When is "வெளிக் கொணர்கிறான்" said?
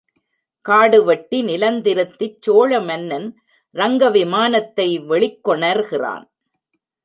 5.05-6.25